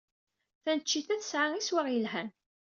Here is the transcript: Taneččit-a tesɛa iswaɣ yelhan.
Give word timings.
Taneččit-a 0.63 1.15
tesɛa 1.21 1.47
iswaɣ 1.57 1.87
yelhan. 1.89 2.29